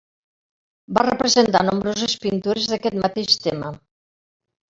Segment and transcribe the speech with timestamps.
[0.97, 3.73] Va representar nombroses pintures d'aquest mateix tema.